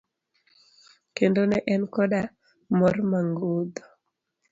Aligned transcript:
Kendo 1.15 1.41
ne 1.49 1.59
en 1.73 1.83
koda 1.93 2.21
mor 2.77 2.95
mogundho. 3.11 3.85